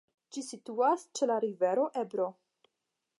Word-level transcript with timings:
Ĝi 0.35 0.41
situas 0.45 1.03
ĉe 1.19 1.29
la 1.33 1.37
rivero 1.45 1.87
Ebro. 2.05 2.27